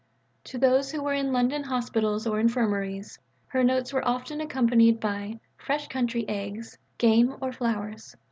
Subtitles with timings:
[0.45, 5.39] To those who were in London hospitals or infirmaries, her notes were often accompanied by
[5.57, 8.15] "fresh country eggs," game, or flowers.